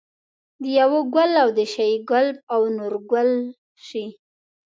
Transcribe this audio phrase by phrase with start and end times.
[0.63, 3.29] دېوه ګل او د شیګل او د نورګل
[3.87, 4.05] سي